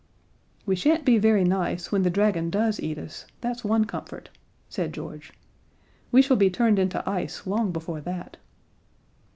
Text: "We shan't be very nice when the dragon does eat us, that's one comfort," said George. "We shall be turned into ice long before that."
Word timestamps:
"We 0.65 0.75
shan't 0.75 1.05
be 1.05 1.19
very 1.19 1.43
nice 1.43 1.91
when 1.91 2.01
the 2.01 2.09
dragon 2.09 2.49
does 2.49 2.79
eat 2.79 2.97
us, 2.97 3.27
that's 3.39 3.63
one 3.63 3.85
comfort," 3.85 4.29
said 4.67 4.95
George. 4.95 5.31
"We 6.11 6.23
shall 6.23 6.37
be 6.37 6.49
turned 6.49 6.79
into 6.79 7.07
ice 7.07 7.45
long 7.45 7.71
before 7.71 8.01
that." 8.01 8.37